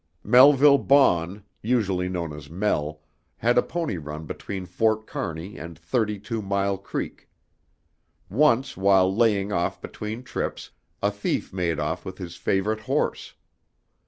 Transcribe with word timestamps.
Melville 0.23 0.79
Baughn, 0.79 1.43
usually 1.61 2.09
known 2.09 2.33
as 2.33 2.49
"Mel," 2.49 3.01
had 3.37 3.55
a 3.55 3.61
pony 3.61 3.97
run 3.97 4.25
between 4.25 4.65
Fort 4.65 5.05
Kearney 5.05 5.59
and 5.59 5.77
Thirty 5.77 6.17
two 6.19 6.41
mile 6.41 6.79
Creek. 6.79 7.29
Once 8.27 8.75
while 8.75 9.15
"laying 9.15 9.51
off" 9.51 9.79
between 9.79 10.23
trips, 10.23 10.71
a 11.03 11.11
thief 11.11 11.53
made 11.53 11.79
off 11.79 12.03
with 12.03 12.17
his 12.17 12.35
favorite 12.35 12.79
horse. 12.79 13.35